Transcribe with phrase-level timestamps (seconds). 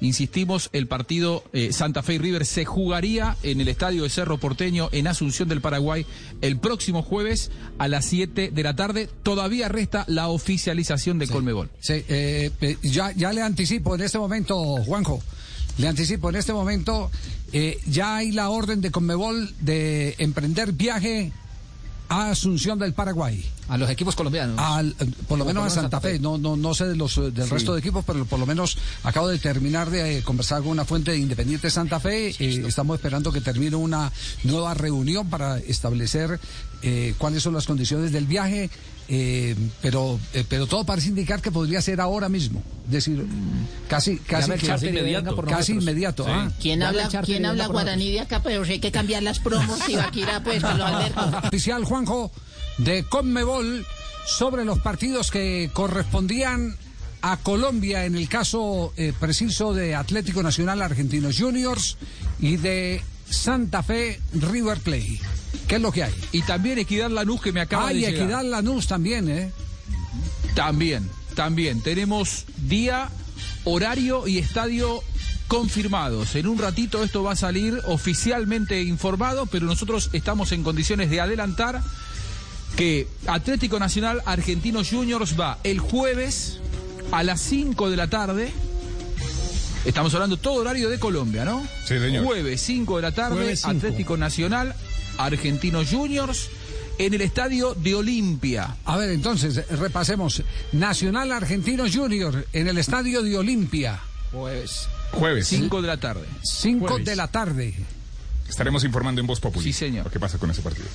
[0.00, 4.38] Insistimos, el partido eh, Santa Fe y River se jugaría en el estadio de Cerro
[4.38, 6.06] Porteño en Asunción del Paraguay
[6.40, 9.08] el próximo jueves a las 7 de la tarde.
[9.22, 11.70] Todavía resta la oficialización de Colmebol.
[11.80, 15.22] Sí, eh, eh, ya, ya le anticipo en este momento, Juanjo.
[15.78, 17.10] Le anticipo en este momento,
[17.52, 21.32] eh, ya hay la orden de Conmebol de emprender viaje
[22.10, 23.42] a Asunción del Paraguay.
[23.68, 24.58] A los equipos colombianos.
[24.58, 26.18] Al, eh, por lo menos a Santa Fe.
[26.18, 28.76] No, no, no sé de los, eh, del resto de equipos, pero por lo menos
[29.04, 32.30] acabo de terminar de eh, conversar con una fuente de Independiente Santa Fe.
[32.40, 34.10] Eh, estamos esperando que termine una
[34.42, 36.40] nueva reunión para establecer
[36.82, 38.68] eh, cuáles son las condiciones del viaje.
[39.08, 42.60] eh, pero, pero todo parece indicar que podría ser ahora mismo.
[42.90, 43.24] Es decir,
[43.88, 44.50] casi, casi,
[44.88, 46.24] que- venga por casi inmediato.
[46.24, 46.30] Sí.
[46.34, 46.50] ah.
[46.60, 48.42] ¿Quién habla, ¿quién habla guaraní de acá?
[48.42, 51.38] Pero si hay que cambiar las promos y Vaquira, pues, con los Alberto.
[51.46, 52.32] oficial Juanjo
[52.78, 53.86] de Conmebol
[54.26, 56.76] sobre los partidos que correspondían
[57.22, 61.96] a Colombia en el caso eh, preciso de Atlético Nacional Argentinos Juniors
[62.40, 65.20] y de Santa Fe River Plate.
[65.68, 66.14] ¿Qué es lo que hay?
[66.32, 68.24] Y también Equidad Lanús que me acaba Hay de llegar.
[68.24, 69.52] Equidad Lanús también, ¿eh?
[70.54, 71.82] También, también.
[71.82, 73.08] Tenemos día,
[73.64, 75.02] horario y estadio
[75.48, 76.36] confirmados.
[76.36, 81.20] En un ratito esto va a salir oficialmente informado, pero nosotros estamos en condiciones de
[81.20, 81.82] adelantar
[82.76, 86.58] que Atlético Nacional Argentinos Juniors va el jueves
[87.10, 88.52] a las 5 de la tarde.
[89.84, 91.66] Estamos hablando todo horario de Colombia, ¿no?
[91.84, 92.24] Sí, señor.
[92.24, 93.54] Jueves 5 de la tarde.
[93.64, 94.74] Atlético Nacional
[95.24, 96.50] Argentinos Juniors
[96.98, 98.76] en el estadio de Olimpia.
[98.84, 100.42] A ver, entonces, repasemos.
[100.72, 104.00] Nacional Argentinos Juniors en el estadio de Olimpia.
[104.32, 104.88] Jueves.
[105.12, 105.48] Jueves.
[105.48, 106.26] 5 de la tarde.
[106.42, 107.06] 5 Jueves.
[107.06, 107.74] de la tarde.
[108.48, 109.64] Estaremos informando en Voz Populi.
[109.64, 110.04] Sí, señor.
[110.04, 110.88] Lo que pasa con ese partido.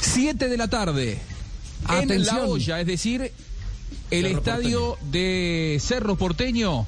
[0.00, 1.18] 7 de la tarde.
[1.88, 2.36] En Atención.
[2.36, 3.32] La Olla, es decir,
[4.10, 6.86] el Cerro estadio de Cerro Porteño.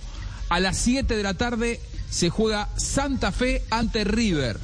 [0.48, 1.80] A las 7 de la tarde
[2.10, 4.58] se juega Santa Fe ante River.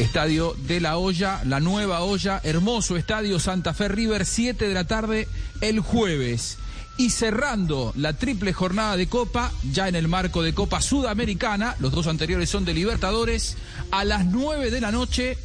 [0.00, 4.84] Estadio de la Olla, la nueva olla, hermoso estadio Santa Fe River, 7 de la
[4.84, 5.28] tarde
[5.60, 6.56] el jueves.
[6.96, 11.92] Y cerrando la triple jornada de Copa, ya en el marco de Copa Sudamericana, los
[11.92, 13.58] dos anteriores son de Libertadores,
[13.90, 15.36] a las 9 de la noche,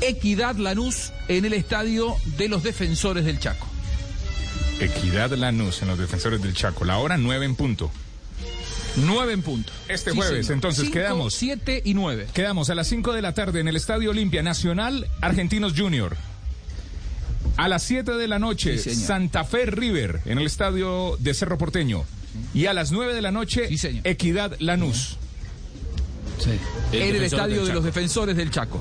[0.00, 3.66] Equidad Lanús en el estadio de los defensores del Chaco.
[4.80, 6.86] Equidad Lanús en los defensores del Chaco.
[6.86, 7.90] La hora 9 en punto.
[8.96, 9.72] 9 en punto.
[9.88, 11.34] Este jueves, entonces, quedamos.
[11.34, 12.26] 7 y 9.
[12.34, 16.16] Quedamos a las 5 de la tarde en el Estadio Olimpia Nacional Argentinos Junior.
[17.56, 18.94] A las 7 de la noche, Sí.
[18.94, 22.04] Santa Fe River en el Estadio de Cerro Porteño.
[22.54, 24.00] Y a las 9 de la noche, Sí.
[24.04, 25.16] Equidad Lanús.
[26.92, 28.80] En el estadio de los defensores del Chaco.